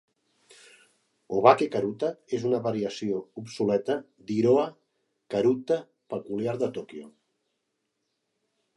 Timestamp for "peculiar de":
6.17-6.75